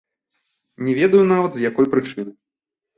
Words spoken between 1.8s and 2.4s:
прычыны.